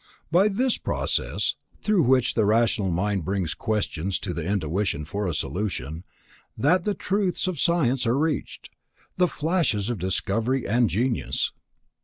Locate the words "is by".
0.35-0.47